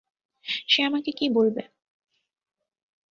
সে 0.67 0.79
আমাকে 0.83 1.11
কী 1.11 1.25
বলবে? 1.29 1.61